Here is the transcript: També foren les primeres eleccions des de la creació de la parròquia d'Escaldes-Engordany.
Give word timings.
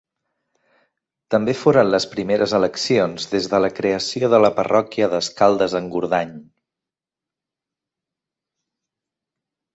També 1.33 1.53
foren 1.59 1.91
les 1.95 2.07
primeres 2.13 2.55
eleccions 2.59 3.27
des 3.33 3.49
de 3.51 3.59
la 3.67 3.69
creació 3.81 4.31
de 4.35 4.41
la 4.45 4.51
parròquia 4.61 5.11
d'Escaldes-Engordany. 5.13 6.33